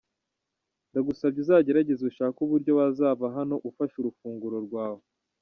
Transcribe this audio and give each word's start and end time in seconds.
Ndagusabye 0.91 1.39
uzagerageze 1.43 2.01
ushake 2.09 2.37
uburyo 2.41 2.71
wazava 2.79 3.25
hano 3.37 3.55
ufashe 3.69 3.95
urufunguro 3.97 4.57
rwawe. 4.67 5.03